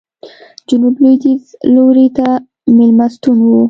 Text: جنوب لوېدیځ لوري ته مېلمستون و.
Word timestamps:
جنوب 0.69 0.95
لوېدیځ 1.03 1.43
لوري 1.73 2.07
ته 2.17 2.27
مېلمستون 2.77 3.37
و. 3.47 3.51